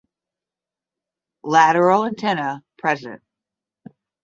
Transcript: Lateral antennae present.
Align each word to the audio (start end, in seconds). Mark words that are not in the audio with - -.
Lateral 1.43 2.05
antennae 2.07 2.61
present. 2.79 3.21